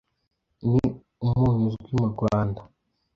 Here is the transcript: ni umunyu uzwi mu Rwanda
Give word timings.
ni 0.69 0.79
umunyu 1.25 1.65
uzwi 1.71 1.91
mu 1.99 2.07
Rwanda 2.13 2.61